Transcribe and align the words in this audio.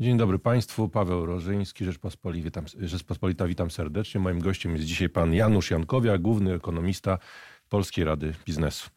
Dzień 0.00 0.16
dobry 0.16 0.38
Państwu, 0.38 0.88
Paweł 0.88 1.26
Rożyński, 1.26 1.84
Rzeczpospolita 1.84 2.44
witam, 2.44 2.64
Rzeczpospolita, 2.80 3.46
witam 3.46 3.70
serdecznie. 3.70 4.20
Moim 4.20 4.40
gościem 4.40 4.72
jest 4.72 4.84
dzisiaj 4.84 5.08
pan 5.08 5.34
Janusz 5.34 5.70
Jankowiak, 5.70 6.22
główny 6.22 6.54
ekonomista 6.54 7.18
Polskiej 7.68 8.04
Rady 8.04 8.34
Biznesu. 8.46 8.90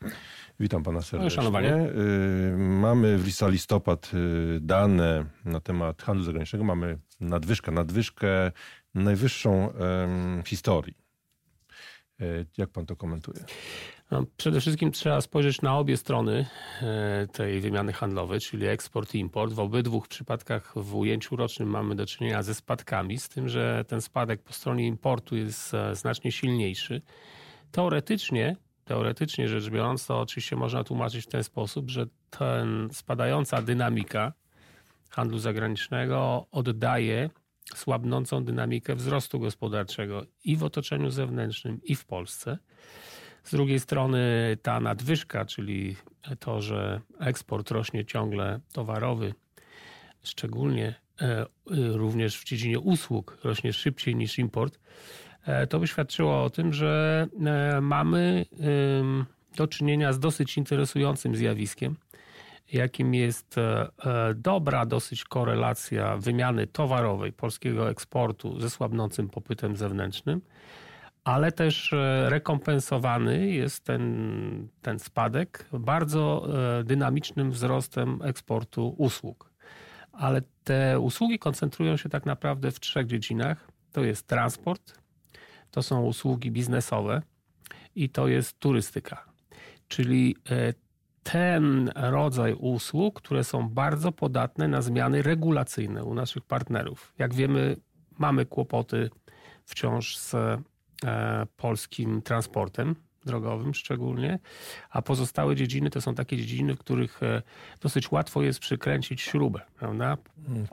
Witam 0.59 0.83
pana 0.83 1.01
serdecznie. 1.01 1.35
Szanowanie. 1.35 1.75
Y, 1.75 2.57
Mamy 2.57 3.17
w 3.17 3.27
listopad 3.49 4.11
y, 4.13 4.59
dane 4.61 5.25
na 5.45 5.59
temat 5.59 6.01
handlu 6.01 6.25
zagranicznego. 6.25 6.65
Mamy 6.65 6.97
nadwyżkę, 7.19 7.71
nadwyżkę 7.71 8.51
najwyższą 8.95 9.73
w 10.43 10.47
historii. 10.47 11.02
Y, 12.21 12.45
Jak 12.57 12.69
pan 12.69 12.85
to 12.85 12.95
komentuje? 12.95 13.39
No, 14.11 14.23
przede 14.37 14.61
wszystkim 14.61 14.91
trzeba 14.91 15.21
spojrzeć 15.21 15.61
na 15.61 15.77
obie 15.77 15.97
strony 15.97 16.45
e, 16.81 17.27
tej 17.27 17.59
wymiany 17.61 17.93
handlowej, 17.93 18.39
czyli 18.39 18.67
eksport 18.67 19.15
i 19.15 19.19
import. 19.19 19.53
W 19.53 19.59
obydwu 19.59 20.01
przypadkach 20.01 20.73
w 20.75 20.95
ujęciu 20.95 21.35
rocznym 21.35 21.69
mamy 21.69 21.95
do 21.95 22.05
czynienia 22.05 22.43
ze 22.43 22.55
spadkami, 22.55 23.19
z 23.19 23.29
tym, 23.29 23.49
że 23.49 23.85
ten 23.87 24.01
spadek 24.01 24.43
po 24.43 24.53
stronie 24.53 24.87
importu 24.87 25.35
jest 25.35 25.73
e, 25.73 25.95
znacznie 25.95 26.31
silniejszy. 26.31 27.01
Teoretycznie, 27.71 28.55
teoretycznie 28.85 29.47
rzecz 29.47 29.69
biorąc, 29.69 30.05
to 30.05 30.19
oczywiście 30.19 30.55
można 30.55 30.83
tłumaczyć 30.83 31.25
w 31.25 31.29
ten 31.29 31.43
sposób, 31.43 31.89
że 31.89 32.05
ten 32.29 32.89
spadająca 32.91 33.61
dynamika 33.61 34.33
handlu 35.09 35.37
zagranicznego 35.37 36.47
oddaje 36.51 37.29
słabnącą 37.77 38.43
dynamikę 38.43 38.95
wzrostu 38.95 39.39
gospodarczego 39.39 40.25
i 40.43 40.55
w 40.57 40.63
otoczeniu 40.63 41.09
zewnętrznym, 41.09 41.79
i 41.83 41.95
w 41.95 42.05
Polsce. 42.05 42.57
Z 43.43 43.51
drugiej 43.51 43.79
strony 43.79 44.19
ta 44.61 44.79
nadwyżka, 44.79 45.45
czyli 45.45 45.95
to, 46.39 46.61
że 46.61 47.01
eksport 47.19 47.71
rośnie 47.71 48.05
ciągle 48.05 48.59
towarowy, 48.73 49.33
szczególnie 50.23 50.95
e, 51.21 51.45
również 51.95 52.37
w 52.37 52.45
dziedzinie 52.45 52.79
usług 52.79 53.37
rośnie 53.43 53.73
szybciej 53.73 54.15
niż 54.15 54.39
import, 54.39 54.79
e, 55.45 55.67
to 55.67 55.79
by 55.79 55.87
świadczyło 55.87 56.43
o 56.43 56.49
tym, 56.49 56.73
że 56.73 57.27
e, 57.45 57.81
mamy 57.81 58.45
do 59.55 59.67
czynienia 59.67 60.13
z 60.13 60.19
dosyć 60.19 60.57
interesującym 60.57 61.35
zjawiskiem, 61.35 61.95
jakim 62.71 63.13
jest 63.13 63.57
e, 63.57 63.87
e, 64.05 64.33
dobra 64.33 64.85
dosyć 64.85 65.23
korelacja 65.23 66.17
wymiany 66.17 66.67
towarowej 66.67 67.33
polskiego 67.33 67.89
eksportu 67.89 68.59
ze 68.59 68.69
słabnącym 68.69 69.29
popytem 69.29 69.75
zewnętrznym, 69.75 70.41
ale 71.23 71.51
też 71.51 71.93
e, 71.93 72.29
rekompensowany 72.29 73.49
jest 73.49 73.83
ten, 73.83 74.67
ten 74.81 74.99
spadek 74.99 75.69
bardzo 75.73 76.47
dynamicznym 76.83 77.51
wzrostem 77.51 78.19
eksportu 78.23 78.95
usług. 78.97 79.53
Ale 80.11 80.41
te 80.63 80.99
usługi 80.99 81.39
koncentrują 81.39 81.97
się 81.97 82.09
tak 82.09 82.25
naprawdę 82.25 82.71
w 82.71 82.79
trzech 82.79 83.07
dziedzinach. 83.07 83.67
To 83.91 84.03
jest 84.03 84.27
transport, 84.27 84.99
to 85.71 85.83
są 85.83 86.03
usługi 86.03 86.51
biznesowe 86.51 87.21
i 87.95 88.09
to 88.09 88.27
jest 88.27 88.59
turystyka. 88.59 89.25
Czyli 89.87 90.35
ten 91.23 91.91
rodzaj 91.95 92.53
usług, 92.53 93.21
które 93.21 93.43
są 93.43 93.69
bardzo 93.69 94.11
podatne 94.11 94.67
na 94.67 94.81
zmiany 94.81 95.21
regulacyjne 95.21 96.03
u 96.03 96.13
naszych 96.13 96.43
partnerów. 96.43 97.13
Jak 97.19 97.33
wiemy, 97.33 97.75
mamy 98.17 98.45
kłopoty 98.45 99.09
wciąż 99.65 100.17
z 100.17 100.33
e, 100.33 100.57
polskim 101.57 102.21
transportem 102.21 102.95
drogowym 103.25 103.73
szczególnie, 103.73 104.39
a 104.89 105.01
pozostałe 105.01 105.55
dziedziny 105.55 105.89
to 105.89 106.01
są 106.01 106.15
takie 106.15 106.37
dziedziny, 106.37 106.75
w 106.75 106.79
których 106.79 107.23
e, 107.23 107.41
dosyć 107.81 108.11
łatwo 108.11 108.41
jest 108.41 108.59
przykręcić 108.59 109.21
śrubę, 109.21 109.61
prawda? 109.79 110.17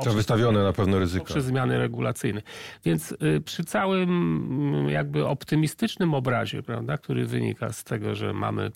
To 0.05 0.13
wystawione 0.13 0.63
na 0.63 0.73
pewno 0.73 0.99
ryzyko. 0.99 1.25
Poprzez 1.25 1.45
zmiany 1.45 1.79
regulacyjne. 1.79 2.43
Więc 2.85 3.13
y, 3.13 3.41
przy 3.45 3.65
całym 3.65 4.11
mm, 4.11 4.89
jakby 4.89 5.27
optymistycznym 5.27 6.15
obrazie, 6.15 6.63
prawda, 6.63 6.99
który 6.99 7.27
wynika 7.27 7.73
z 7.73 7.85
tego, 7.85 8.15
że 8.15 8.33
mamy 8.33 8.71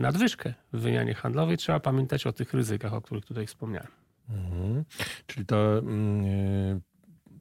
nadwyżkę 0.00 0.54
w 0.72 0.80
wymianie 0.80 1.14
handlowej, 1.14 1.56
trzeba 1.56 1.80
pamiętać 1.80 2.26
o 2.26 2.32
tych 2.32 2.54
ryzykach, 2.54 2.94
o 2.94 3.00
których 3.00 3.24
tutaj 3.24 3.46
wspomniałem. 3.46 3.90
Mhm. 4.30 4.84
Czyli 5.26 5.46
ta 5.46 5.56
e, 5.56 5.82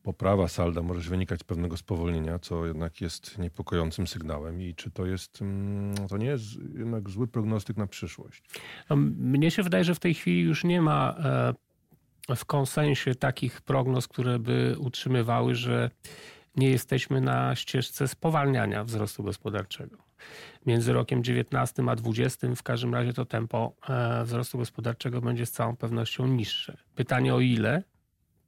poprawa 0.03 0.47
salda 0.47 0.81
może 0.81 1.09
wynikać 1.09 1.39
z 1.39 1.44
pewnego 1.44 1.77
spowolnienia, 1.77 2.39
co 2.39 2.66
jednak 2.66 3.01
jest 3.01 3.38
niepokojącym 3.38 4.07
sygnałem 4.07 4.61
i 4.61 4.75
czy 4.75 4.91
to 4.91 5.05
jest, 5.05 5.41
mm, 5.41 6.07
to 6.07 6.17
nie 6.17 6.27
jest 6.27 6.45
jednak 6.77 7.09
zły 7.09 7.27
prognostyk 7.27 7.77
na 7.77 7.88
przyszłość? 7.88 8.44
No, 8.89 8.95
mnie 8.95 9.51
się 9.51 9.63
wydaje, 9.63 9.83
że 9.83 9.95
w 9.95 10.00
tej 10.00 10.13
chwili 10.13 10.41
już 10.41 10.63
nie 10.63 10.81
ma 10.81 11.15
e, 12.29 12.35
w 12.35 12.45
konsensie 12.45 13.15
takich 13.15 13.61
prognoz, 13.61 14.07
które 14.07 14.39
by 14.39 14.75
utrzymywały, 14.79 15.55
że 15.55 15.89
nie 16.55 16.69
jesteśmy 16.69 17.21
na 17.21 17.55
ścieżce 17.55 18.07
spowalniania 18.07 18.83
wzrostu 18.83 19.23
gospodarczego. 19.23 19.97
Między 20.66 20.94
rokiem 20.94 21.23
19 21.23 21.84
a 21.88 21.95
20 21.95 22.47
w 22.56 22.63
każdym 22.63 22.94
razie 22.94 23.13
to 23.13 23.25
tempo 23.25 23.75
e, 23.89 24.23
wzrostu 24.23 24.57
gospodarczego 24.57 25.22
będzie 25.22 25.45
z 25.45 25.51
całą 25.51 25.75
pewnością 25.75 26.28
niższe. 26.28 26.78
Pytanie 26.95 27.35
o 27.35 27.39
ile, 27.39 27.84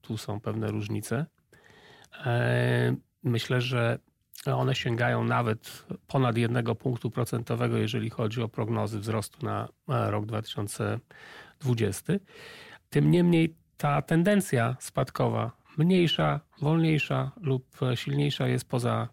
tu 0.02 0.18
są 0.18 0.40
pewne 0.40 0.68
różnice. 0.68 1.26
E, 2.26 2.96
Myślę, 3.26 3.62
że 3.62 4.00
one 4.46 4.76
sięgają 4.76 5.24
nawet 5.24 5.86
ponad 6.08 6.38
jednego 6.38 6.76
punktu 6.76 7.12
procentowego, 7.12 7.78
jeżeli 7.78 8.10
chodzi 8.10 8.42
o 8.42 8.48
prognozy 8.48 9.00
wzrostu 9.00 9.46
na 9.46 9.70
e, 9.90 10.12
rok 10.12 10.26
2020. 10.26 12.14
Tym 12.90 13.12
niemniej 13.12 13.56
ta 13.78 14.02
tendencja 14.02 14.78
spadkowa, 14.80 15.52
mniejsza, 15.78 16.40
wolniejsza 16.62 17.32
lub 17.42 17.78
silniejsza, 17.96 18.48
jest 18.48 18.70
poza 18.70 19.08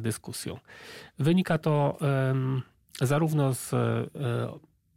dyskusją. 0.00 0.58
Wynika 1.18 1.58
to 1.58 1.98
zarówno 3.00 3.54
z 3.54 3.74
e, 3.74 4.06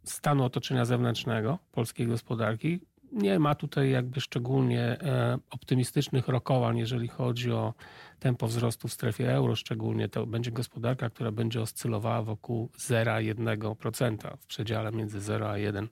stanu 0.04 0.44
otoczenia 0.44 0.84
zewnętrznego 0.84 1.58
polskiej 1.72 2.06
gospodarki, 2.06 2.80
nie 3.12 3.38
ma 3.38 3.54
tutaj 3.54 3.90
jakby 3.90 4.20
szczególnie 4.20 4.80
e, 4.80 5.38
optymistycznych 5.50 6.28
rokowań, 6.28 6.78
jeżeli 6.78 7.08
chodzi 7.08 7.52
o 7.52 7.74
tempo 8.20 8.46
wzrostu 8.46 8.88
w 8.88 8.92
strefie 8.92 9.34
euro, 9.34 9.56
szczególnie 9.56 10.08
to 10.08 10.26
będzie 10.26 10.50
gospodarka, 10.50 11.10
która 11.10 11.32
będzie 11.32 11.60
oscylowała 11.60 12.22
wokół 12.22 12.70
0,1%, 12.78 14.36
w 14.38 14.46
przedziale 14.46 14.92
między 14.92 15.20
0 15.20 15.50
a 15.50 15.54
1%. 15.54 15.86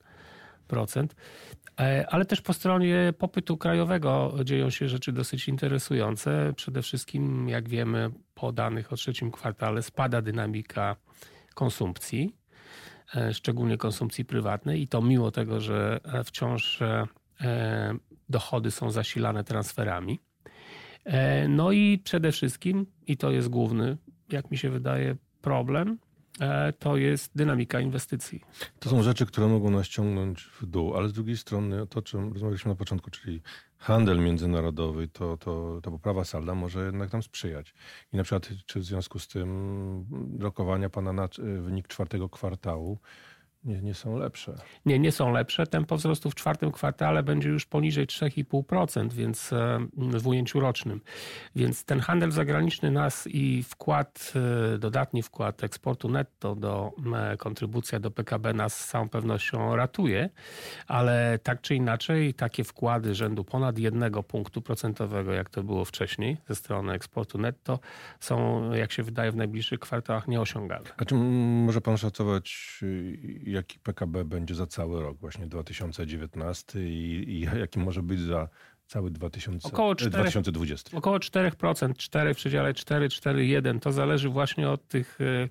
E, 1.79 2.05
Ale 2.09 2.25
też 2.25 2.41
po 2.41 2.53
stronie 2.53 3.13
popytu 3.17 3.57
krajowego 3.57 4.33
dzieją 4.43 4.69
się 4.69 4.89
rzeczy 4.89 5.11
dosyć 5.11 5.47
interesujące. 5.47 6.53
Przede 6.55 6.81
wszystkim, 6.81 7.49
jak 7.49 7.69
wiemy, 7.69 8.09
po 8.33 8.51
danych 8.51 8.93
o 8.93 8.95
trzecim 8.95 9.31
kwartale 9.31 9.83
spada 9.83 10.21
dynamika 10.21 10.95
konsumpcji 11.53 12.35
e, 13.15 13.33
szczególnie 13.33 13.77
konsumpcji 13.77 14.25
prywatnej 14.25 14.81
i 14.81 14.87
to 14.87 15.01
mimo 15.01 15.31
tego, 15.31 15.61
że 15.61 15.99
wciąż 16.25 16.81
e, 16.81 17.07
dochody 18.29 18.71
są 18.71 18.91
zasilane 18.91 19.43
transferami. 19.43 20.19
No 21.49 21.71
i 21.71 21.99
przede 22.03 22.31
wszystkim, 22.31 22.85
i 23.07 23.17
to 23.17 23.31
jest 23.31 23.49
główny, 23.49 23.97
jak 24.29 24.51
mi 24.51 24.57
się 24.57 24.69
wydaje, 24.69 25.15
problem, 25.41 25.97
to 26.79 26.97
jest 26.97 27.31
dynamika 27.35 27.79
inwestycji. 27.79 28.41
To 28.79 28.89
są 28.89 29.03
rzeczy, 29.03 29.25
które 29.25 29.47
mogą 29.47 29.69
nas 29.71 29.87
ciągnąć 29.87 30.43
w 30.43 30.65
dół, 30.65 30.97
ale 30.97 31.09
z 31.09 31.13
drugiej 31.13 31.37
strony 31.37 31.87
to, 31.87 31.99
o 31.99 32.01
czym 32.01 32.33
rozmawialiśmy 32.33 32.69
na 32.69 32.75
początku, 32.75 33.11
czyli 33.11 33.41
handel 33.77 34.19
międzynarodowy, 34.19 35.07
to, 35.07 35.37
to, 35.37 35.79
to 35.83 35.91
poprawa 35.91 36.23
salda 36.23 36.55
może 36.55 36.85
jednak 36.85 37.13
nam 37.13 37.23
sprzyjać. 37.23 37.73
I 38.13 38.17
na 38.17 38.23
przykład, 38.23 38.49
czy 38.65 38.79
w 38.79 38.83
związku 38.83 39.19
z 39.19 39.27
tym 39.27 40.05
rokowania 40.39 40.89
pana 40.89 41.13
na 41.13 41.25
y, 41.25 41.61
wynik 41.61 41.87
czwartego 41.87 42.29
kwartału 42.29 42.99
nie, 43.63 43.81
nie 43.81 43.93
są 43.93 44.17
lepsze? 44.17 44.55
Nie, 44.85 44.99
nie 44.99 45.11
są 45.11 45.31
lepsze. 45.31 45.67
Tempo 45.67 45.97
wzrostu 45.97 46.29
w 46.29 46.35
czwartym 46.35 46.71
kwartale 46.71 47.23
będzie 47.23 47.49
już 47.49 47.65
poniżej 47.65 48.07
3,5%, 48.07 49.13
więc 49.13 49.53
e, 49.53 49.79
w 49.97 50.27
ujęciu 50.27 50.59
rocznym. 50.59 51.01
Więc 51.55 51.85
ten 51.85 51.99
handel 51.99 52.31
zagraniczny 52.31 52.91
nas 52.91 53.27
i 53.27 53.63
wkład, 53.63 54.33
e, 54.73 54.77
dodatni 54.77 55.23
wkład 55.23 55.63
eksportu 55.63 56.09
netto 56.09 56.55
do 56.55 56.91
e, 57.15 57.37
kontrybucja 57.37 57.99
do 57.99 58.11
PKB 58.11 58.53
nas 58.53 58.79
z 58.79 58.87
całą 58.87 59.09
pewnością 59.09 59.75
ratuje, 59.75 60.29
ale 60.87 61.39
tak 61.43 61.61
czy 61.61 61.75
inaczej 61.75 62.33
takie 62.33 62.63
wkłady 62.63 63.15
rzędu 63.15 63.43
ponad 63.43 63.77
jednego 63.77 64.23
punktu 64.23 64.61
procentowego, 64.61 65.33
jak 65.33 65.49
to 65.49 65.63
było 65.63 65.85
wcześniej 65.85 66.37
ze 66.47 66.55
strony 66.55 66.93
eksportu 66.93 67.37
netto, 67.37 67.79
są, 68.19 68.63
jak 68.73 68.91
się 68.91 69.03
wydaje, 69.03 69.31
w 69.31 69.35
najbliższych 69.35 69.79
kwartałach 69.79 70.27
nieosiągalne. 70.27 70.89
A 70.97 71.05
czy 71.05 71.15
może 71.15 71.81
pan 71.81 71.97
szacować, 71.97 72.79
jaki 73.51 73.79
PKB 73.79 74.25
będzie 74.25 74.55
za 74.55 74.67
cały 74.67 75.01
rok, 75.01 75.17
właśnie 75.17 75.47
2019 75.47 76.79
i, 76.89 77.23
i 77.29 77.41
jaki 77.59 77.79
może 77.79 78.03
być 78.03 78.19
za 78.19 78.47
cały 78.87 79.11
2000, 79.11 79.67
Około 79.67 79.91
e, 79.91 79.95
czterech- 79.95 80.11
2020. 80.11 80.97
Około 80.97 81.17
4%, 81.17 81.93
4 81.97 82.33
w 82.33 82.37
przedziale 82.37 82.73
4, 82.73 83.09
4, 83.09 83.45
1. 83.45 83.79
To 83.79 83.91
zależy 83.91 84.29
właśnie 84.29 84.69
od 84.69 84.87
tych 84.87 85.17
e, 85.21 85.49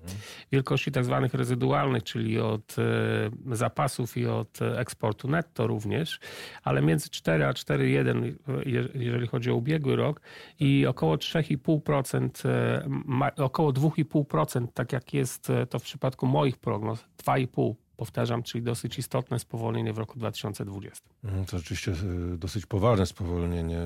wielkości 0.53 0.93
tak 0.93 1.05
zwanych 1.05 1.35
rezydualnych, 1.35 2.03
czyli 2.03 2.39
od 2.41 2.77
e, 2.79 3.57
zapasów 3.57 4.17
i 4.17 4.27
od 4.27 4.63
e, 4.63 4.79
eksportu 4.79 5.29
netto 5.29 5.67
również, 5.67 6.21
ale 6.63 6.83
między 6.83 7.11
4 7.11 7.45
a 7.45 7.53
4,1 7.53 8.33
je- 8.67 8.89
jeżeli 8.95 9.27
chodzi 9.27 9.51
o 9.51 9.55
ubiegły 9.55 9.97
rok 9.97 10.21
i 10.59 10.87
około 10.87 11.17
3,5%, 11.17 12.49
e, 12.49 12.85
ma- 13.05 13.35
około 13.37 13.73
2,5%, 13.73 14.67
tak 14.75 14.93
jak 14.93 15.15
jest 15.15 15.51
e, 15.51 15.67
to 15.67 15.79
w 15.79 15.83
przypadku 15.83 16.27
moich 16.27 16.57
prognoz, 16.59 17.05
2,5% 17.25 17.75
powtarzam, 18.01 18.43
czyli 18.43 18.65
dosyć 18.65 18.99
istotne 18.99 19.39
spowolnienie 19.39 19.93
w 19.93 19.99
roku 19.99 20.19
2020. 20.19 21.05
Mm, 21.25 21.45
To 21.45 21.59
rzeczywiście 21.59 21.93
e, 21.93 21.97
dosyć 22.37 22.67
poważne 22.67 23.07
spowolnienie. 23.07 23.79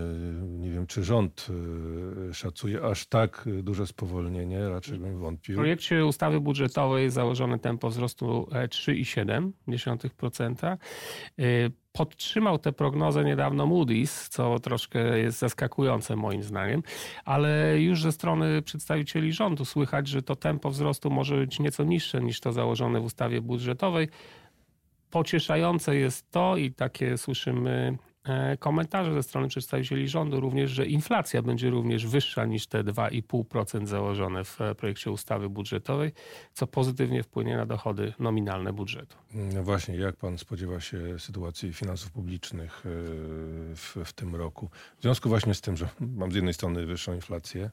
Nie 0.43 0.71
wiem, 0.71 0.87
czy 0.87 1.05
rząd 1.05 1.47
e, 2.31 2.35
szacuje 2.35 2.83
aż 2.85 3.07
tak 3.07 3.49
e, 3.59 3.63
duże 3.63 3.87
spowolnienie, 3.87 4.69
raczej 4.69 4.99
bym 4.99 5.17
W 5.17 5.21
wątpił. 5.21 5.57
projekcie 5.57 6.07
ustawy 6.07 6.41
budżetowej 6.41 7.05
jest 7.05 7.15
założone 7.15 7.59
tempo 7.59 7.91
wzrostu 7.91 8.49
e, 8.53 8.69
3,7%. 8.69 10.77
Podtrzymał 11.97 12.59
tę 12.59 12.73
prognozę 12.73 13.25
niedawno 13.25 13.67
Moody's, 13.67 14.29
co 14.29 14.59
troszkę 14.59 15.19
jest 15.19 15.39
zaskakujące 15.39 16.17
moim 16.17 16.43
zdaniem, 16.43 16.83
ale 17.25 17.81
już 17.81 18.03
ze 18.03 18.13
strony 18.13 18.63
przedstawicieli 18.63 19.33
rządu 19.33 19.65
słychać, 19.65 20.09
że 20.09 20.23
to 20.23 20.37
tempo 20.37 20.71
wzrostu 20.71 21.11
może 21.11 21.37
być 21.37 21.61
nieco 21.61 21.85
niższe 21.85 22.21
niż 22.21 22.41
to 22.41 22.53
założone 22.53 23.01
w 23.01 23.05
ustawie 23.05 23.41
budżetowej. 23.41 24.09
Pocieszające 25.11 25.97
jest 25.97 26.31
to 26.31 26.57
i 26.57 26.73
takie 26.73 27.19
słyszymy 27.19 27.99
komentarze 28.59 29.15
ze 29.15 29.23
strony 29.23 29.49
przedstawicieli 29.49 30.09
rządu 30.09 30.41
również, 30.41 30.71
że 30.71 30.87
inflacja 30.87 31.43
będzie 31.43 31.71
również 31.71 32.07
wyższa 32.07 32.45
niż 32.45 32.67
te 32.67 32.85
2,5% 32.85 33.87
założone 33.87 34.45
w 34.45 34.61
e, 34.61 34.75
projekcie 34.75 35.11
ustawy 35.11 35.49
budżetowej, 35.49 36.13
co 36.53 36.67
pozytywnie 36.67 37.23
wpłynie 37.23 37.57
na 37.57 37.67
dochody 37.67 38.13
nominalne 38.19 38.73
budżetu. 38.73 39.17
No 39.35 39.63
właśnie, 39.63 39.97
jak 39.97 40.17
pan 40.17 40.39
spodziewa 40.39 40.81
się 40.81 41.19
sytuacji 41.19 41.73
finansów 41.73 42.13
publicznych 42.13 42.87
e, 42.87 42.89
w, 43.75 43.97
w 44.05 44.13
tym 44.13 44.37
roku? 44.37 44.71
W 44.99 45.03
związku 45.03 45.29
właśnie 45.29 45.55
z 45.55 45.61
tym, 45.61 45.77
że 45.77 45.89
mam 46.01 46.33
z 46.33 46.35
jednej 46.35 46.55
strony 46.55 46.87
wyższą 46.87 47.15
inflację, 47.15 47.71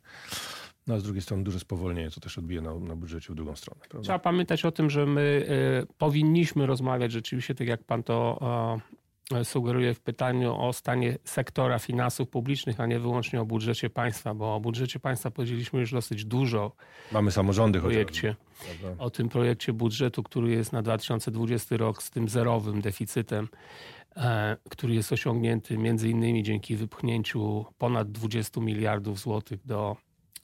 no 0.88 0.96
a 0.96 1.00
z 1.00 1.04
drugiej 1.04 1.22
strony 1.22 1.44
duże 1.44 1.60
spowolnienie, 1.60 2.12
co 2.12 2.20
też 2.22 2.38
odbije 2.38 2.62
na, 2.62 2.76
na 2.76 2.96
budżecie 2.96 3.34
w 3.34 3.36
drugą 3.36 3.56
stronę. 3.56 3.82
Prawda? 3.90 4.04
Trzeba 4.04 4.20
pamiętać 4.20 4.66
o 4.66 4.72
tym, 4.72 4.90
że 4.90 5.06
my 5.06 5.46
e, 5.90 5.94
powinniśmy 5.98 6.66
rozmawiać 6.66 7.12
rzeczywiście, 7.12 7.56
tak 7.56 7.68
jak 7.68 7.84
pan 7.84 8.04
to 8.04 8.40
sugeruje 9.44 9.94
w 9.94 10.00
pytaniu 10.00 10.56
o 10.56 10.74
stanie 10.74 11.18
sektora 11.24 11.80
finansów 11.80 12.30
publicznych, 12.30 12.80
a 12.80 12.86
nie 12.86 13.00
wyłącznie 13.00 13.42
o 13.42 13.46
budżecie 13.46 13.90
państwa, 13.90 14.34
bo 14.34 14.56
o 14.56 14.60
budżecie 14.60 15.00
państwa 15.00 15.32
powiedzieliśmy 15.32 15.80
już 15.80 15.92
dosyć 15.92 16.26
dużo 16.26 16.72
Mamy 17.12 17.32
samorządy 17.32 17.80
w 17.80 17.82
chociażby. 17.82 18.06
projekcie. 18.06 18.36
o 18.98 19.10
tym 19.10 19.30
projekcie 19.30 19.74
budżetu, 19.74 20.24
który 20.24 20.50
jest 20.52 20.74
na 20.74 20.82
2020 20.82 21.78
rok 21.78 22.04
z 22.04 22.10
tym 22.10 22.30
zerowym 22.30 22.82
deficytem, 22.82 23.48
e, 24.18 24.58
który 24.70 24.94
jest 24.96 25.12
osiągnięty 25.12 25.78
między 25.78 26.10
innymi 26.10 26.44
dzięki 26.44 26.76
wypchnięciu 26.76 27.66
ponad 27.78 28.12
20 28.12 28.62
miliardów 28.62 29.20
złotych 29.20 29.66
do 29.66 29.98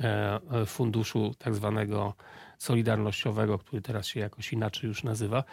e, 0.04 0.40
e, 0.52 0.66
funduszu 0.66 1.32
tak 1.38 1.56
zwanego 1.56 2.14
solidarnościowego, 2.58 3.60
który 3.60 3.82
teraz 3.82 4.08
się 4.08 4.20
jakoś 4.20 4.54
inaczej 4.54 4.88
już 4.88 5.04
nazywa 5.04 5.44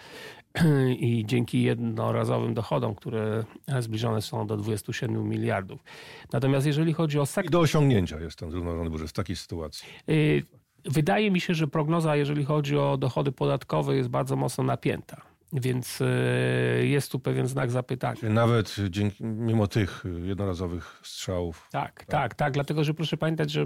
i 0.99 1.25
dzięki 1.27 1.63
jednorazowym 1.63 2.55
dochodom, 2.55 2.95
które 2.95 3.45
zbliżone 3.81 4.23
są 4.23 4.47
do 4.47 4.57
27 4.57 5.29
miliardów. 5.29 5.85
Natomiast 6.33 6.67
jeżeli 6.67 6.93
chodzi 6.93 7.19
o 7.19 7.27
sektor 7.27 7.51
I 7.51 7.53
do 7.53 7.61
osiągnięcia 7.61 8.21
jest 8.21 8.39
ten 8.39 8.51
zrównoważony 8.51 8.91
budżet 8.91 9.11
w 9.11 9.13
takiej 9.13 9.37
sytuacji. 9.37 9.89
Y, 10.09 10.43
Wydaje 10.85 11.31
mi 11.31 11.41
się, 11.41 11.55
że 11.55 11.67
prognoza, 11.67 12.17
jeżeli 12.17 12.45
chodzi 12.45 12.79
o 12.79 12.97
dochody 12.97 13.33
podatkowe, 13.33 13.97
jest 13.97 14.09
bardzo 14.09 14.37
mocno 14.37 14.65
napięta. 14.65 15.34
Więc 15.55 16.01
y, 16.01 16.87
jest 16.87 17.13
tu 17.13 17.19
pewien 17.19 17.47
znak 17.47 17.71
zapytania. 17.71 18.21
Nawet 18.23 18.77
dzięki, 18.91 19.25
mimo 19.25 19.67
tych 19.67 20.05
jednorazowych 20.23 21.01
strzałów. 21.03 21.69
Tak, 21.73 22.05
tak, 22.05 22.35
tak, 22.35 22.53
dlatego 22.53 22.85
że 22.85 22.95
proszę 22.95 23.17
pamiętać, 23.17 23.51
że 23.51 23.65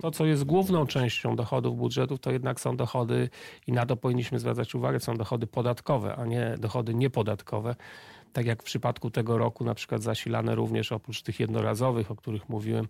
to, 0.00 0.10
co 0.10 0.26
jest 0.26 0.44
główną 0.44 0.86
częścią 0.86 1.36
dochodów 1.36 1.76
budżetów, 1.76 2.20
to 2.20 2.30
jednak 2.30 2.60
są 2.60 2.76
dochody, 2.76 3.30
i 3.66 3.72
na 3.72 3.86
to 3.86 3.96
powinniśmy 3.96 4.38
zwracać 4.38 4.74
uwagę, 4.74 5.00
są 5.00 5.16
dochody 5.16 5.46
podatkowe, 5.46 6.16
a 6.16 6.26
nie 6.26 6.54
dochody 6.58 6.94
niepodatkowe. 6.94 7.76
Tak 8.32 8.46
jak 8.46 8.62
w 8.62 8.64
przypadku 8.64 9.10
tego 9.10 9.38
roku, 9.38 9.64
na 9.64 9.74
przykład 9.74 10.02
zasilane 10.02 10.54
również 10.54 10.92
oprócz 10.92 11.22
tych 11.22 11.40
jednorazowych, 11.40 12.10
o 12.10 12.16
których 12.16 12.48
mówiłem, 12.48 12.88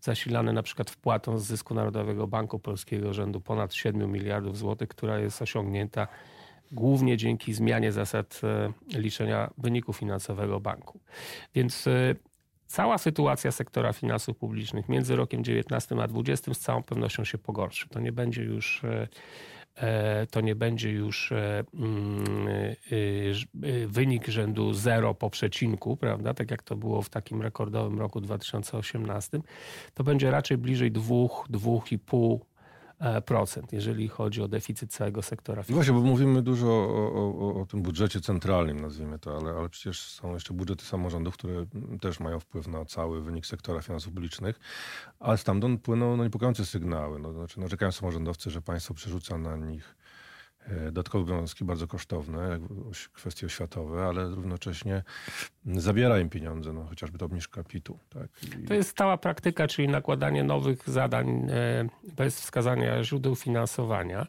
zasilane 0.00 0.52
na 0.52 0.62
przykład 0.62 0.90
wpłatą 0.90 1.38
z 1.38 1.44
zysku 1.44 1.74
Narodowego 1.74 2.26
Banku 2.26 2.58
Polskiego 2.58 3.14
rzędu 3.14 3.40
ponad 3.40 3.74
7 3.74 4.12
miliardów 4.12 4.58
złotych, 4.58 4.88
która 4.88 5.18
jest 5.18 5.42
osiągnięta 5.42 6.08
głównie 6.72 7.16
dzięki 7.16 7.52
zmianie 7.52 7.92
zasad 7.92 8.40
e, 8.44 8.72
liczenia 8.98 9.50
wyniku 9.58 9.92
finansowego 9.92 10.60
banku. 10.60 11.00
Więc 11.54 11.86
e, 11.86 12.14
cała 12.66 12.98
sytuacja 12.98 13.52
sektora 13.52 13.92
finansów 13.92 14.36
publicznych 14.36 14.88
między 14.88 15.16
rokiem 15.16 15.44
19 15.44 15.96
a 16.02 16.08
20 16.08 16.54
z 16.54 16.58
całą 16.58 16.82
pewnością 16.82 17.24
się 17.24 17.38
pogorszy. 17.38 17.88
To 17.88 18.00
nie 18.00 18.12
będzie 18.12 18.42
już 18.42 18.84
e, 18.84 20.26
to 20.30 20.40
nie 20.40 20.54
będzie 20.54 20.90
już 20.90 21.32
mm, 21.32 22.46
wynik 23.86 24.28
rzędu 24.28 24.72
0 24.72 25.14
po 25.14 25.30
przecinku, 25.30 25.96
prawda, 25.96 26.34
tak 26.34 26.50
jak 26.50 26.62
to 26.62 26.76
było 26.76 27.02
w 27.02 27.08
takim 27.08 27.42
rekordowym 27.42 27.98
roku 27.98 28.20
2018, 28.20 29.40
to 29.94 30.04
będzie 30.04 30.30
raczej 30.30 30.58
bliżej 30.58 30.92
2, 30.92 31.04
2,5 31.50 32.34
e, 32.34 32.38
procent, 32.38 32.51
jeżeli 33.72 34.08
chodzi 34.08 34.42
o 34.42 34.48
deficyt 34.48 34.92
całego 34.92 35.22
sektora 35.22 35.64
I 35.68 35.72
właśnie, 35.72 35.92
bo 35.92 36.00
mówimy 36.00 36.42
dużo 36.42 36.66
o, 36.66 37.12
o, 37.14 37.60
o, 37.60 37.66
tym 37.66 37.82
budżecie 37.82 38.20
centralnym, 38.20 38.80
nazwijmy 38.80 39.18
to, 39.18 39.36
ale, 39.36 39.50
ale 39.50 39.68
przecież 39.68 40.02
są 40.02 40.34
jeszcze 40.34 40.54
budżety 40.54 40.84
samorządów, 40.84 41.34
które 41.34 41.54
mm, 41.74 41.98
też 41.98 42.20
mają 42.20 42.40
wpływ 42.40 42.68
na 42.68 42.84
cały 42.84 43.22
wynik 43.22 43.46
sektora 43.46 43.82
finansów 43.82 44.12
publicznych, 44.12 44.60
a 45.20 45.36
stamtąd 45.36 45.82
płyną 45.82 46.16
no, 46.16 46.24
niepokojące 46.24 46.66
sygnały. 46.66 47.18
No, 47.18 47.32
znaczy, 47.32 47.60
narzekają 47.60 47.92
samorządowcy, 47.92 48.50
że 48.50 48.62
państwo 48.62 48.94
przerzuca 48.94 49.38
na 49.38 49.56
nich 49.56 49.96
e, 49.98 50.01
dodatkowe 50.84 51.24
obowiązki 51.24 51.64
bardzo 51.64 51.86
kosztowne, 51.86 52.58
kwestie 53.12 53.46
oświatowe, 53.46 54.04
ale 54.04 54.28
równocześnie 54.28 55.02
zabiera 55.66 56.18
im 56.18 56.28
pieniądze, 56.28 56.72
no, 56.72 56.84
chociażby 56.84 57.18
to 57.18 57.24
obniżka 57.24 57.64
PIT-u. 57.64 57.98
Tak? 58.08 58.28
I, 58.62 58.66
To 58.66 58.74
jest 58.74 58.90
stała 58.90 59.16
praktyka, 59.16 59.68
czyli 59.68 59.88
nakładanie 59.88 60.44
nowych 60.44 60.88
zadań 60.90 61.28
e, 61.50 61.88
bez 62.16 62.40
wskazania 62.40 63.04
źródeł 63.04 63.34
finansowania. 63.34 64.26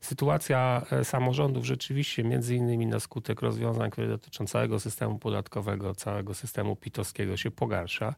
Sytuacja 0.00 0.82
e, 0.90 1.04
samorządów 1.04 1.64
rzeczywiście, 1.64 2.24
między 2.24 2.56
innymi 2.56 2.86
na 2.86 3.00
skutek 3.00 3.42
rozwiązań, 3.42 3.90
które 3.90 4.08
dotyczą 4.08 4.46
całego 4.46 4.80
systemu 4.80 5.18
podatkowego, 5.18 5.94
całego 5.94 6.34
systemu 6.34 6.76
pitowskiego 6.76 7.36
się 7.36 7.50
pogarsza. 7.50 8.14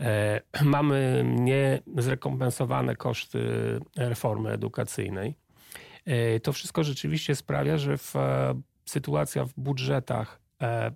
E, 0.00 0.40
Mamy 0.64 1.24
niezrekompensowane 1.26 2.96
koszty 2.96 3.40
reformy 3.96 4.50
edukacyjnej. 4.50 5.41
E, 6.04 6.40
To 6.40 6.52
wszystko 6.52 6.84
rzeczywiście 6.84 7.34
sprawia, 7.34 7.78
że 7.78 7.98
w, 7.98 8.16
e, 8.16 8.60
sytuacja 8.84 9.44
w 9.44 9.54
budżetach 9.56 10.40
e, 10.62 10.92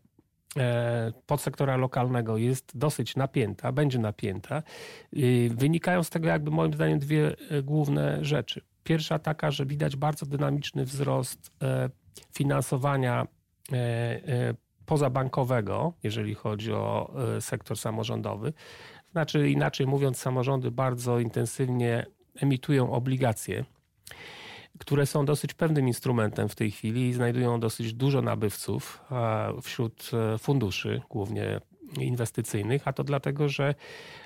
podsektora 1.26 1.76
lokalnego 1.76 2.36
jest 2.36 2.78
dosyć 2.78 3.16
napięta, 3.16 3.72
będzie 3.72 3.98
napięta. 3.98 4.62
Wynikają 5.50 6.02
z 6.02 6.10
tego 6.10 6.28
jakby 6.28 6.50
moim 6.50 6.74
zdaniem 6.74 6.98
dwie 6.98 7.36
główne 7.62 8.24
rzeczy. 8.24 8.60
Pierwsza 8.84 9.18
taka, 9.18 9.50
że 9.50 9.66
widać 9.66 9.96
bardzo 9.96 10.26
dynamiczny 10.26 10.84
wzrost 10.84 11.50
finansowania 12.32 13.26
pozabankowego, 14.86 15.92
jeżeli 16.02 16.34
chodzi 16.34 16.72
o 16.72 17.14
sektor 17.40 17.78
samorządowy. 17.78 18.52
Znaczy 19.12 19.50
inaczej 19.50 19.86
mówiąc, 19.86 20.18
samorządy 20.18 20.70
bardzo 20.70 21.20
intensywnie 21.20 22.06
emitują 22.40 22.92
obligacje 22.92 23.64
które 24.78 25.06
są 25.06 25.24
dosyć 25.24 25.54
pewnym 25.54 25.88
instrumentem 25.88 26.48
w 26.48 26.54
tej 26.54 26.70
chwili 26.70 27.08
i 27.08 27.12
znajdują 27.12 27.60
dosyć 27.60 27.94
dużo 27.94 28.22
nabywców 28.22 29.04
e, 29.10 29.62
wśród 29.62 30.10
e, 30.12 30.38
funduszy, 30.38 31.02
głównie 31.10 31.60
inwestycyjnych, 32.00 32.88
a 32.88 32.92
to 32.92 33.04
dlatego, 33.04 33.48
że 33.48 33.74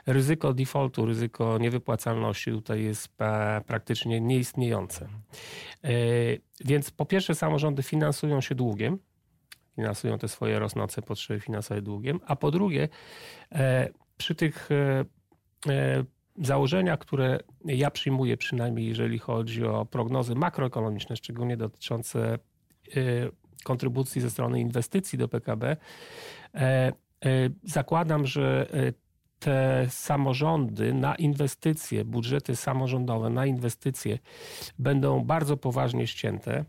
ryzyko 0.06 0.54
defaultu, 0.54 1.06
ryzyko 1.06 1.58
niewypłacalności 1.58 2.50
tutaj 2.50 2.84
jest 2.84 3.22
e, 3.22 3.60
praktycznie 3.66 4.20
nieistniejące. 4.20 5.08
Więc 6.64 6.90
po 6.90 7.06
pierwsze 7.06 7.34
samorządy 7.34 7.82
finansują 7.82 8.40
się 8.40 8.54
długiem, 8.54 8.98
finansują 9.76 10.18
te 10.18 10.28
swoje 10.28 10.58
rosnące 10.58 11.02
potrzeby 11.02 11.40
finansowe 11.40 11.82
długiem, 11.82 12.20
a 12.26 12.36
po 12.36 12.50
drugie 12.50 12.88
przy 14.16 14.34
tych 14.34 14.68
założenia, 16.38 16.96
które 16.96 17.38
ja 17.64 17.90
przyjmuję, 17.90 18.36
przynajmniej 18.36 18.86
jeżeli 18.86 19.18
chodzi 19.18 19.64
o 19.64 19.86
prognozy 19.86 20.34
makroekonomiczne, 20.34 21.16
szczególnie 21.16 21.56
dotyczące 21.56 22.38
y, 22.96 23.30
kontrybucji 23.64 24.20
ze 24.20 24.30
strony 24.30 24.60
inwestycji 24.60 25.18
do 25.18 25.28
PKB, 25.28 25.76
e, 26.54 26.58
e, 26.58 26.92
zakładam, 27.62 28.26
że 28.26 28.66
e, 28.72 28.92
te 29.38 29.86
samorządy 29.90 30.94
na 30.94 31.14
inwestycje, 31.14 32.04
budżety 32.04 32.56
samorządowe 32.56 33.30
na 33.30 33.46
inwestycje 33.46 34.18
będą 34.78 35.24
bardzo 35.24 35.56
poważnie 35.56 36.06
ścięte 36.06 36.64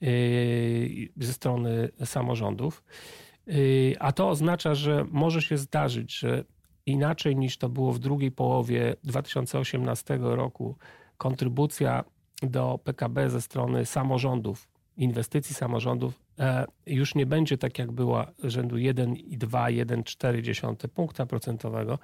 yy, 0.00 1.08
ze 1.16 1.32
strony 1.32 1.88
samorządów. 2.04 2.82
Yy, 3.46 3.96
a 4.00 4.12
to 4.12 4.28
oznacza, 4.28 4.74
że 4.74 5.06
może 5.10 5.42
się 5.42 5.58
zdarzyć, 5.58 6.18
że 6.18 6.44
inaczej 6.86 7.36
niż 7.36 7.58
to 7.58 7.68
było 7.68 7.92
w 7.92 7.98
drugiej 7.98 8.32
połowie 8.32 8.96
2018 9.04 10.18
roku, 10.20 10.76
kontrybucja 11.18 12.04
do 12.42 12.78
PKB 12.84 13.30
ze 13.30 13.42
strony 13.42 13.86
samorządów, 13.86 14.68
inwestycji 14.96 15.54
samorządów 15.54 16.20
e, 16.38 16.64
już 16.86 17.14
nie 17.14 17.26
będzie 17.26 17.58
tak 17.58 17.78
jak 17.78 17.92
była 17.92 18.32
rzędu 18.44 18.76
1,2, 18.76 19.84
1,4 19.86 20.88
punkta 20.88 21.26
procentowego. 21.26 21.98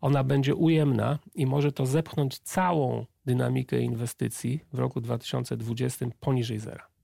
Ona 0.00 0.24
będzie 0.24 0.54
ujemna 0.54 1.18
i 1.34 1.46
może 1.46 1.72
to 1.72 1.86
zepchnąć 1.86 2.38
całą 2.38 3.06
dynamikę 3.26 3.80
inwestycji 3.80 4.60
w 4.72 4.78
roku 4.78 5.00
2020 5.00 6.06
poniżej 6.20 6.58
zera. 6.58 6.97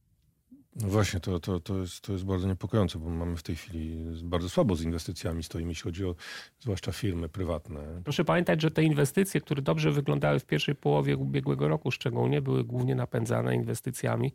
No 0.77 0.89
właśnie, 0.89 1.21
to, 1.21 1.41
to, 1.41 1.61
to, 1.61 1.79
jest, 1.79 2.01
to 2.01 2.13
jest 2.13 2.25
bardzo 2.25 2.49
niepokojące, 2.49 2.99
bo 2.99 3.11
mamy 3.11 3.37
w 3.37 3.43
tej 3.43 3.57
chwili 3.57 3.97
bardzo 4.23 4.49
słabo 4.49 4.77
z 4.77 4.83
inwestycjami 4.83 5.43
stoimy, 5.43 5.71
jeśli 5.71 5.83
chodzi 5.83 6.05
o 6.05 6.15
zwłaszcza 6.61 6.93
firmy 6.93 7.29
prywatne. 7.29 7.81
Proszę 8.05 8.25
pamiętać, 8.25 8.63
że 8.63 8.71
te 8.71 8.83
inwestycje, 8.83 9.41
które 9.41 9.63
dobrze 9.63 9.93
wyglądały 9.93 10.41
w 10.41 10.47
pierwszej 10.47 10.75
połowie 10.75 11.17
ubiegłego 11.17 11.69
roku 11.69 11.91
szczególnie, 11.91 12.43
były 12.43 12.65
głównie 12.65 12.95
napędzane 12.95 13.55
inwestycjami 13.55 14.35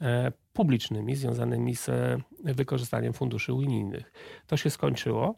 e, 0.00 0.32
publicznymi 0.52 1.16
związanymi 1.16 1.76
z 1.76 1.88
e, 1.88 2.18
wykorzystaniem 2.44 3.12
funduszy 3.12 3.52
unijnych. 3.52 4.12
To 4.46 4.56
się 4.56 4.70
skończyło 4.70 5.34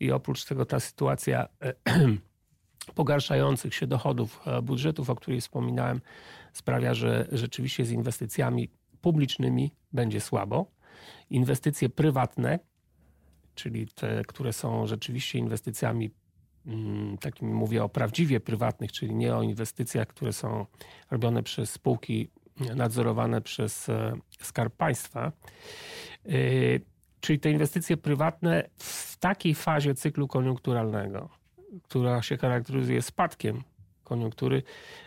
i 0.00 0.12
oprócz 0.12 0.44
tego 0.44 0.66
ta 0.66 0.80
sytuacja 0.80 1.48
e, 1.62 1.74
pogarszających 2.94 3.74
się 3.74 3.86
dochodów 3.86 4.40
budżetów, 4.62 5.10
o 5.10 5.14
której 5.14 5.40
wspominałem, 5.40 6.00
sprawia, 6.52 6.94
że 6.94 7.28
rzeczywiście 7.32 7.84
z 7.84 7.90
inwestycjami 7.90 8.68
publicznymi 9.04 9.74
będzie 9.92 10.20
słabo. 10.20 10.66
Inwestycje 11.30 11.88
prywatne, 11.88 12.58
czyli 13.54 13.86
te, 13.86 14.22
które 14.24 14.52
są 14.52 14.86
rzeczywiście 14.86 15.38
inwestycjami 15.38 16.10
mm, 16.66 17.18
takimi 17.18 17.52
mówię 17.52 17.84
o 17.84 17.88
prawdziwie 17.88 18.40
prywatnych, 18.40 18.92
czyli 18.92 19.14
nie 19.14 19.36
o 19.36 19.42
inwestycjach, 19.42 20.08
które 20.08 20.32
są 20.32 20.66
robione 21.10 21.42
przez 21.42 21.70
spółki 21.70 22.30
nadzorowane 22.76 23.40
przez 23.40 23.88
e, 23.88 24.16
Skarb 24.40 24.76
Państwa. 24.76 25.32
E, 26.26 26.30
czyli 27.20 27.38
te 27.38 27.50
inwestycje 27.50 27.96
prywatne 27.96 28.68
w 28.78 29.16
takiej 29.16 29.54
fazie 29.54 29.94
cyklu 29.94 30.28
koniunkturalnego, 30.28 31.28
która 31.82 32.22
się 32.22 32.36
charakteryzuje 32.36 33.02
spadkiem 33.02 33.62
koniunktury, 34.04 34.62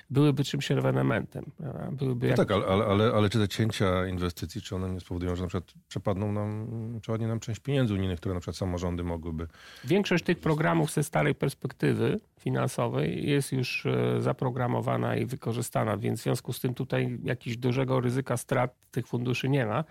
byłyby 0.10 0.44
czymś 0.44 0.72
ewenementem. 0.72 1.46
Byłyby 1.92 2.26
no 2.26 2.30
jak... 2.30 2.38
tak, 2.38 2.52
ale, 2.52 2.86
ale, 2.86 3.12
ale 3.14 3.30
czy 3.30 3.40
te 3.40 3.48
cięcia 3.48 4.08
inwestycji, 4.08 4.62
czy 4.62 4.76
one 4.76 4.90
nie 4.90 5.00
spowodują, 5.00 5.36
że 5.36 5.42
na 5.42 5.48
przykład 5.48 5.74
przepadną 5.88 6.32
nam, 6.32 6.68
przepadnie 7.02 7.28
nam 7.28 7.40
część 7.40 7.60
pieniędzy 7.60 7.94
unijnych, 7.94 8.20
które 8.20 8.34
na 8.34 8.40
przykład 8.40 8.56
samorządy 8.56 9.04
mogłyby... 9.04 9.48
Większość 9.84 10.24
tych 10.24 10.40
programów 10.40 10.92
ze 10.92 11.04
starej 11.04 11.36
perspektywy 11.36 12.20
finansowej 12.40 13.30
jest 13.30 13.52
już 13.52 13.86
e, 13.86 14.22
zaprogramowana 14.22 15.16
i 15.16 15.26
wykorzystana, 15.26 15.98
więc 15.98 16.20
w 16.20 16.24
związku 16.24 16.54
z 16.54 16.60
tym 16.60 16.74
tutaj 16.74 17.20
jakiegoś 17.24 17.58
dużego 17.58 18.00
ryzyka 18.00 18.38
strat 18.38 18.76
tych 18.92 19.08
funduszy 19.08 19.50
nie 19.50 19.66
ma. 19.66 19.84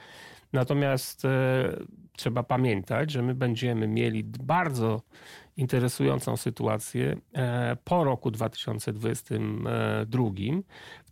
Natomiast 0.53 1.25
e, 1.25 1.77
trzeba 2.17 2.43
pamiętać, 2.43 3.11
że 3.11 3.23
my 3.23 3.35
będziemy 3.35 3.89
mieli 3.89 4.25
bardzo 4.25 5.03
interesującą 5.57 6.37
sytuację 6.37 7.17
e, 7.35 7.77
po 7.85 8.05
roku 8.05 8.31
2022, 8.31 10.25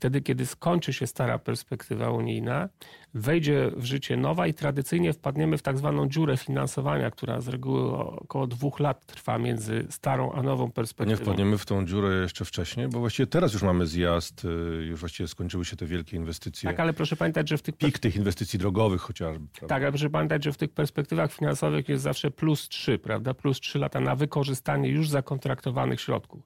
wtedy 0.05 0.23
kiedy 0.23 0.47
skończy 0.47 0.93
się 0.93 1.07
stara 1.07 1.39
perspektywa 1.39 2.11
unijna, 2.11 2.69
wejdzie 3.15 3.71
w 3.77 3.85
życie 3.85 4.17
nowa 4.17 4.47
i 4.47 4.55
tradycyjnie 4.55 5.13
wpadniemy 5.13 5.59
w 5.59 5.63
tak 5.63 5.79
zwaną 5.79 6.09
dziurę 6.09 6.37
finansowania, 6.37 7.11
która 7.11 7.41
z 7.41 7.49
reguły 7.49 7.93
około 7.97 8.47
dwóch 8.47 8.81
lat 8.81 9.07
trwa 9.07 9.39
między 9.39 9.87
starą 9.91 10.33
a 10.33 10.43
nową 10.43 10.71
perspektywą. 10.71 11.21
Nie 11.21 11.25
wpadniemy 11.25 11.59
w 11.59 11.67
tą 11.67 11.87
dziurę 11.87 12.23
jeszcze 12.23 12.45
wcześniej, 12.45 12.89
bo 12.89 12.99
właściwie 12.99 13.27
teraz 13.27 13.53
już 13.53 13.63
mamy 13.63 13.87
zjazd, 13.87 14.45
y, 14.45 14.49
już 14.85 15.01
właściwie 15.01 15.29
skończyły 15.29 15.65
się 15.65 15.77
te 15.77 15.87
wielkie 15.87 16.17
inwestycje. 16.17 16.71
Tak, 16.71 16.81
ale 16.81 16.93
proszę 16.93 17.17
pamiętać, 17.17 17.49
że 17.49 17.59
w 17.59 17.63
tych... 17.63 17.77
Pik 17.77 17.99
tych 17.99 18.17
inwestycji 18.17 18.59
drogowych 18.59 19.01
chociażby. 19.01 19.47
Prawda? 19.53 19.75
Tak, 19.75 19.83
ale 19.83 19.93
proszę 19.93 20.11
pamiętać, 20.11 20.45
że 20.45 20.53
w 20.53 20.57
tych 20.57 20.71
perspektywach 20.71 21.33
finansowych 21.33 21.89
jest 21.89 22.03
zawsze 22.03 22.31
plus 22.31 22.69
3, 22.69 22.99
prawda? 22.99 23.35
Plus 23.35 23.61
3 23.61 23.79
lata 23.79 24.01
na 24.01 24.17
wykorzystanie 24.17 24.89
już 24.89 25.09
zakontraktowanych 25.09 26.01
środków. 26.01 26.43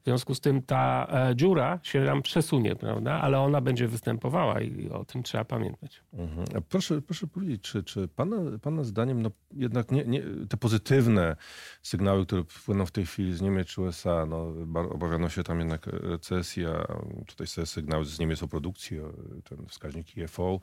W 0.00 0.04
związku 0.04 0.34
z 0.34 0.40
tym 0.40 0.62
ta 0.62 1.06
e, 1.30 1.36
dziura 1.36 1.80
się 1.82 2.00
nam 2.00 2.22
przesunie, 2.22 2.76
prawda? 2.76 3.01
Ale 3.10 3.40
ona 3.40 3.60
będzie 3.60 3.88
występowała 3.88 4.60
i 4.60 4.90
o 4.90 5.04
tym 5.04 5.22
trzeba 5.22 5.44
pamiętać. 5.44 6.02
Mhm. 6.12 6.46
Proszę, 6.68 7.02
proszę 7.02 7.26
powiedzieć, 7.26 7.62
czy, 7.62 7.82
czy 7.82 8.08
pana, 8.08 8.36
pana 8.62 8.84
zdaniem 8.84 9.22
no 9.22 9.30
jednak 9.52 9.90
nie, 9.90 10.04
nie, 10.04 10.22
te 10.48 10.56
pozytywne 10.56 11.36
sygnały, 11.82 12.26
które 12.26 12.42
płyną 12.64 12.86
w 12.86 12.90
tej 12.90 13.06
chwili 13.06 13.34
z 13.34 13.40
Niemiec 13.40 13.68
czy 13.68 13.80
USA, 13.80 14.26
no, 14.26 14.54
obawiano 14.90 15.28
się 15.28 15.42
tam 15.42 15.58
jednak 15.58 15.86
recesja, 15.86 16.86
tutaj 17.26 17.46
są 17.46 17.66
sygnały 17.66 18.04
z 18.04 18.18
Niemiec 18.18 18.42
o 18.42 18.48
produkcji, 18.48 18.98
ten 19.44 19.66
wskaźnik 19.66 20.16
IFO, 20.16 20.60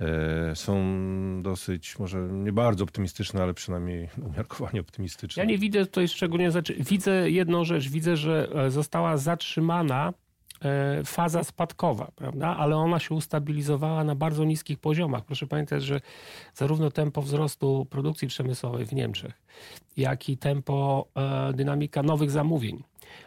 e, 0.00 0.56
są 0.56 0.76
dosyć, 1.42 1.98
może 1.98 2.18
nie 2.18 2.52
bardzo 2.52 2.84
optymistyczne, 2.84 3.42
ale 3.42 3.54
przynajmniej 3.54 4.08
umiarkowanie 4.30 4.80
optymistyczne. 4.80 5.42
Ja 5.42 5.48
nie 5.48 5.58
widzę 5.58 5.86
tutaj 5.86 6.08
szczególnie, 6.08 6.50
znaczy, 6.50 6.74
widzę 6.74 7.30
jedną 7.30 7.64
rzecz, 7.64 7.88
widzę, 7.88 8.16
że 8.16 8.48
e, 8.54 8.70
została 8.70 9.16
zatrzymana 9.16 10.12
faza 11.04 11.44
spadkowa, 11.44 12.10
prawda? 12.16 12.56
ale 12.56 12.76
ona 12.76 12.98
się 12.98 13.14
ustabilizowała 13.14 14.04
na 14.04 14.14
bardzo 14.14 14.44
niskich 14.44 14.78
poziomach. 14.78 15.24
Proszę 15.24 15.46
pamiętać, 15.46 15.82
że 15.82 16.00
zarówno 16.54 16.90
tempo 16.90 17.22
wzrostu 17.22 17.86
produkcji 17.90 18.28
przemysłowej 18.28 18.86
w 18.86 18.92
Niemczech, 18.92 19.42
jak 19.96 20.28
i 20.28 20.36
tempo 20.36 21.06
e, 21.14 21.52
dynamika 21.52 22.02
nowych 22.02 22.30
zamówień 22.30 22.82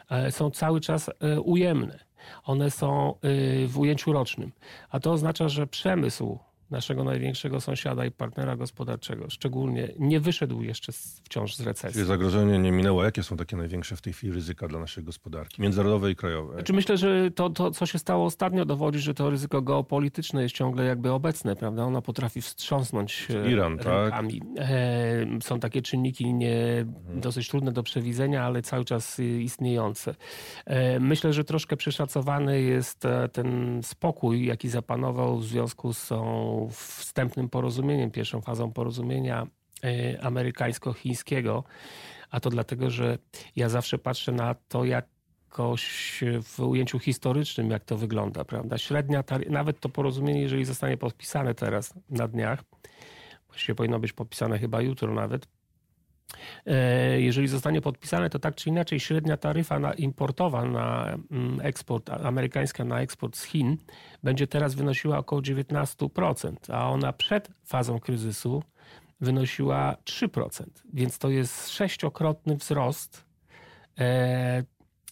e, 0.10 0.32
są 0.32 0.52
cały 0.52 0.82
czas 0.82 1.10
ujemne. 1.44 2.00
One 2.44 2.72
są 2.72 3.14
w 3.68 3.74
ujęciu 3.78 4.14
rocznym, 4.14 4.52
a 4.90 5.00
to 5.00 5.12
oznacza, 5.12 5.50
że 5.50 5.68
przemysł 5.68 6.40
naszego 6.72 7.04
największego 7.04 7.62
sąsiada 7.62 8.06
i 8.06 8.12
partnera 8.12 8.56
gospodarczego, 8.56 9.30
szczególnie 9.30 9.94
nie 10.00 10.20
wyszedł 10.20 10.62
jeszcze 10.62 10.92
wciąż 11.24 11.56
z 11.56 11.62
recesji. 11.62 11.94
Czyli 11.94 12.06
zagrożenie 12.06 12.60
nie 12.60 12.72
minęło. 12.72 13.04
Jakie 13.04 13.24
są 13.24 13.38
takie 13.38 13.58
największe 13.58 13.96
w 13.96 14.02
tej 14.02 14.14
chwili 14.14 14.34
ryzyka 14.34 14.68
dla 14.68 14.80
naszej 14.80 15.04
gospodarki, 15.04 15.62
międzynarodoej 15.62 16.14
i 16.14 16.16
krajowej? 16.16 16.54
Znaczy 16.54 16.74
myślę, 16.74 16.98
że 16.98 17.32
to, 17.32 17.50
to, 17.50 17.72
co 17.72 17.86
się 17.86 18.00
stało 18.00 18.26
ostatnio, 18.26 18.66
dowodzi, 18.66 19.00
że 19.00 19.14
to 19.14 19.30
ryzyko 19.30 19.62
geopolityczne 19.62 20.44
jest 20.44 20.56
ciągle 20.56 20.86
jakby 20.86 21.12
obecne, 21.12 21.56
prawda? 21.56 21.84
Ona 21.84 22.02
potrafi 22.02 22.42
wstrząsnąć 22.42 23.28
e, 23.46 23.52
Iran, 23.52 23.78
tak? 23.78 23.88
rękami. 23.88 24.42
tak? 24.58 24.68
Są 25.44 25.60
takie 25.60 25.82
czynniki 25.82 26.34
nie, 26.34 26.80
mhm. 26.80 27.22
dosyć 27.22 27.50
trudne 27.50 27.72
do 27.72 27.84
przewidzenia, 27.84 28.46
ale 28.46 28.62
cały 28.62 28.86
czas 28.86 29.20
istniejące. 29.20 30.16
E, 30.66 31.00
myślę, 31.00 31.34
że 31.34 31.44
troszkę 31.44 31.78
przeszacowany 31.78 32.62
jest 32.62 33.04
ten 33.32 33.80
spokój, 33.84 34.46
jaki 34.46 34.70
zapanował 34.70 35.38
w 35.38 35.46
związku 35.46 35.94
z 35.94 36.08
tą 36.08 36.59
wstępnym 36.68 37.50
porozumieniem, 37.50 38.12
pierwszą 38.12 38.42
fazą 38.42 38.74
porozumienia 38.74 39.48
e, 39.84 40.22
amerykańsko-chińskiego, 40.24 41.64
a 42.32 42.40
to 42.40 42.50
dlatego, 42.50 42.90
że 42.90 43.18
ja 43.56 43.70
zawsze 43.70 43.98
patrzę 43.98 44.32
na 44.32 44.56
to, 44.68 44.86
jak 44.86 45.06
jakoś 45.50 46.24
w 46.44 46.60
ujęciu 46.60 47.00
historycznym, 47.00 47.72
jak 47.72 47.86
to 47.86 47.98
wygląda, 47.98 48.46
prawda? 48.46 48.78
Średnia, 48.78 49.24
nawet 49.50 49.80
to 49.80 49.90
porozumienie, 49.90 50.42
jeżeli 50.42 50.66
zostanie 50.66 50.98
podpisane 50.98 51.56
teraz 51.56 51.94
na 52.10 52.28
dniach, 52.28 52.64
właściwie 53.48 53.76
powinno 53.76 54.00
być 54.00 54.14
podpisane 54.14 54.60
chyba 54.60 54.82
jutro 54.82 55.14
nawet, 55.14 55.48
jeżeli 57.18 57.48
zostanie 57.48 57.82
podpisane, 57.82 58.30
to 58.30 58.40
tak 58.40 58.56
czy 58.56 58.70
inaczej 58.70 59.00
średnia 59.00 59.38
taryfa 59.38 59.80
na 59.80 59.94
importowa 59.94 60.66
na 60.66 61.18
mm, 61.32 61.62
eksport, 61.62 62.10
amerykańska 62.10 62.86
na 62.86 63.02
eksport 63.02 63.38
z 63.38 63.44
Chin 63.44 63.78
będzie 64.24 64.48
teraz 64.48 64.76
wynosiła 64.76 65.18
około 65.18 65.42
19%, 65.42 66.56
a 66.74 66.90
ona 66.90 67.14
przed 67.14 67.50
fazą 67.66 68.00
kryzysu 68.00 68.64
wynosiła 69.22 69.96
3%, 70.06 70.64
więc 70.94 71.18
to 71.18 71.30
jest 71.30 71.70
sześciokrotny 71.70 72.56
wzrost 72.56 73.26
e, 74.00 74.64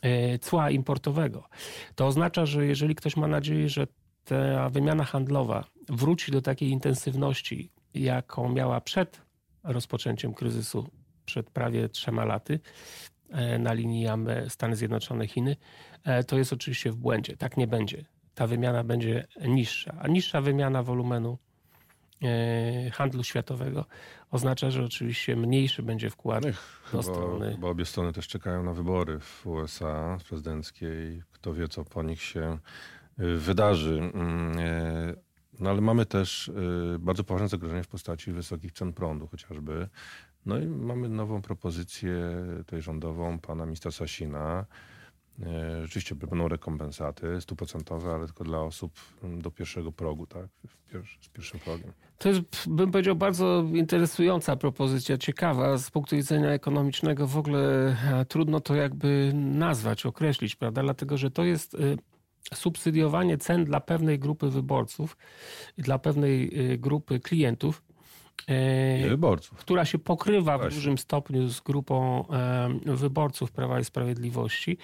e, 0.02 0.40
cła 0.40 0.70
importowego. 0.70 1.44
To 1.96 2.08
oznacza, 2.08 2.46
że 2.46 2.66
jeżeli 2.66 2.96
ktoś 2.96 3.18
ma 3.18 3.28
nadzieję, 3.28 3.70
że 3.70 3.88
ta 4.26 4.70
wymiana 4.70 5.04
handlowa 5.04 5.64
wróci 5.90 6.32
do 6.32 6.42
takiej 6.42 6.70
intensywności, 6.70 7.72
jaką 7.94 8.50
miała 8.50 8.82
przed 8.82 9.22
rozpoczęciem 9.64 10.34
kryzysu 10.34 10.90
przed 11.28 11.50
prawie 11.50 11.90
trzema 11.90 12.26
laty 12.26 12.60
e, 13.30 13.60
na 13.60 13.74
linii 13.74 14.08
Stany 14.50 14.76
Zjednoczone-Chiny, 14.76 15.56
e, 16.04 16.24
to 16.24 16.38
jest 16.38 16.54
oczywiście 16.54 16.92
w 16.92 16.96
błędzie. 16.96 17.38
Tak 17.38 17.58
nie 17.58 17.68
będzie. 17.68 18.06
Ta 18.36 18.48
wymiana 18.48 18.84
będzie 18.84 19.28
niższa, 19.48 19.96
a 20.00 20.08
niższa 20.08 20.42
wymiana 20.42 20.84
wolumenu 20.84 21.38
e, 22.24 22.90
handlu 22.92 23.24
światowego 23.24 23.86
oznacza, 24.32 24.72
że 24.72 24.84
oczywiście 24.84 25.36
mniejszy 25.36 25.84
będzie 25.84 26.10
wkład 26.10 26.44
do 26.44 26.52
Chyba, 26.84 27.04
strony. 27.04 27.52
chyba 27.52 27.68
obie 27.68 27.86
strony 27.86 28.14
też 28.14 28.28
czekają 28.28 28.64
na 28.64 28.74
wybory 28.74 29.20
w 29.20 29.48
USA 29.48 30.18
prezydenckiej. 30.30 31.24
Kto 31.32 31.54
wie, 31.54 31.68
co 31.68 31.86
po 31.86 32.04
nich 32.04 32.22
się 32.22 32.58
wydarzy. 33.18 34.00
Mm, 34.14 34.58
No 35.60 35.70
ale 35.70 35.82
mamy 35.82 36.06
też 36.06 36.52
bardzo 37.00 37.24
poważne 37.24 37.48
zagrożenie 37.48 37.84
w 37.84 37.88
postaci 37.88 38.32
wysokich 38.32 38.72
cen 38.72 38.94
prądu 38.94 39.28
chociażby. 39.28 39.88
No 40.48 40.60
i 40.60 40.68
mamy 40.68 41.10
nową 41.10 41.42
propozycję 41.42 42.14
tutaj 42.58 42.82
rządową 42.82 43.40
pana 43.40 43.66
ministra 43.66 43.92
Sasina. 43.92 44.66
E, 45.46 45.82
Rzeczywiście 45.82 46.16
będą 46.16 46.48
rekompensaty 46.48 47.42
stuprocentowe, 47.42 48.14
ale 48.14 48.26
tylko 48.26 48.44
dla 48.44 48.60
osób 48.62 48.92
do 49.24 49.52
pierwszego 49.52 49.92
progu, 49.92 50.26
tak? 50.28 50.48
Z 51.22 51.30
pierwszym 51.30 51.60
progiem. 51.60 51.92
To 52.18 52.30
jest, 52.30 52.42
bym 52.68 52.92
powiedział, 52.92 53.16
bardzo 53.16 53.66
interesująca 53.74 54.56
propozycja, 54.56 55.18
ciekawa. 55.18 55.78
Z 55.78 55.92
punktu 55.92 56.16
widzenia 56.16 56.50
ekonomicznego 56.50 57.28
w 57.28 57.38
ogóle 57.38 57.96
e, 58.20 58.26
trudno 58.26 58.60
to 58.60 58.76
jakby 58.76 59.32
nazwać, 59.36 60.06
określić, 60.06 60.56
prawda? 60.56 60.82
Dlatego, 60.84 61.18
że 61.18 61.32
to 61.32 61.44
jest 61.44 61.74
y, 61.74 61.98
subsydiowanie 62.54 63.38
cen 63.38 63.66
dla 63.66 63.80
pewnej 63.80 64.20
grupy 64.20 64.50
wyborców 64.50 65.18
dla 65.78 66.00
pewnej 66.00 66.52
grupy 66.80 67.20
klientów. 67.20 67.87
E, 68.48 69.10
wyborców. 69.10 69.58
która 69.58 69.86
się 69.86 70.00
pokrywa 70.00 70.58
w 70.58 70.62
Właśnie. 70.62 70.76
dużym 70.76 70.98
stopniu 70.98 71.50
z 71.50 71.62
grupą 71.62 72.26
wyborców 72.86 73.52
Prawa 73.52 73.80
i 73.80 73.84
Sprawiedliwości, 73.86 74.78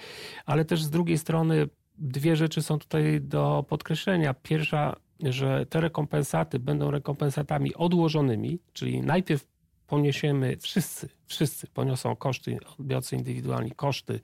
ale 0.46 0.64
też 0.64 0.82
z 0.82 0.90
drugiej 0.90 1.18
strony 1.18 1.68
dwie 1.98 2.36
rzeczy 2.36 2.62
są 2.62 2.78
tutaj 2.78 3.20
do 3.20 3.64
podkreślenia. 3.68 4.34
Pierwsza, 4.34 4.96
że 5.20 5.66
te 5.66 5.80
rekompensaty 5.80 6.58
będą 6.58 6.90
rekompensatami 6.90 7.74
odłożonymi, 7.74 8.58
czyli 8.72 9.00
najpierw 9.00 9.46
poniesiemy 9.86 10.56
wszyscy, 10.56 11.08
wszyscy 11.26 11.66
poniosą 11.66 12.16
koszty, 12.16 12.58
odbiorcy 12.78 13.16
indywidualni 13.16 13.70
koszty 13.70 14.20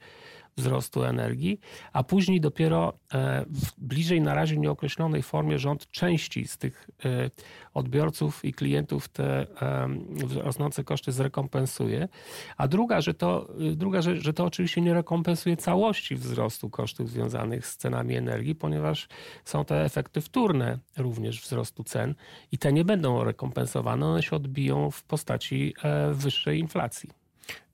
wzrostu 0.61 1.05
energii, 1.05 1.61
a 1.93 2.03
później 2.05 2.41
dopiero 2.41 2.93
e, 3.15 3.45
w 3.45 3.81
bliżej 3.81 4.21
na 4.21 4.35
razie 4.35 4.57
nieokreślonej 4.57 5.23
formie 5.23 5.59
rząd 5.59 5.91
części 5.91 6.47
z 6.47 6.59
tych 6.59 6.91
e, 7.05 7.31
odbiorców 7.75 8.45
i 8.45 8.53
klientów 8.53 9.09
te 9.09 9.47
em, 9.61 10.07
rosnące 10.35 10.85
koszty 10.85 11.13
zrekompensuje. 11.13 12.09
A 12.57 12.69
druga, 12.69 13.01
że 13.01 13.15
to, 13.15 13.49
druga 13.77 14.03
rzecz, 14.03 14.23
że 14.23 14.33
to 14.33 14.45
oczywiście 14.45 14.81
nie 14.81 14.95
rekompensuje 14.95 15.57
całości 15.57 16.17
wzrostu 16.17 16.71
kosztów 16.71 17.11
związanych 17.11 17.67
z 17.67 17.77
cenami 17.77 18.17
energii, 18.17 18.55
ponieważ 18.55 19.09
są 19.45 19.65
te 19.65 19.85
efekty 19.85 20.21
wtórne 20.21 20.79
również 20.97 21.41
wzrostu 21.41 21.85
cen 21.85 22.15
i 22.53 22.59
te 22.59 22.73
nie 22.73 22.85
będą 22.85 23.25
rekompensowane, 23.25 24.07
one 24.07 24.23
się 24.23 24.37
odbiją 24.37 24.91
w 24.91 25.03
postaci 25.03 25.75
e, 25.83 26.15
wyższej 26.15 26.59
inflacji. 26.59 27.20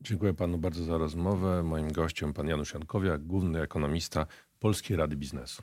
Dziękuję 0.01 0.35
panu 0.35 0.59
bardzo 0.59 0.85
za 0.85 0.99
rozmowę. 0.99 1.63
Moim 1.63 1.93
gościem 1.93 2.33
pan 2.33 2.49
Janusz 2.49 2.75
Jankowiak, 2.75 3.23
główny 3.23 3.63
ekonomista 3.63 4.27
Polskiej 4.61 4.97
Rady 4.97 5.17
Biznesu. 5.17 5.63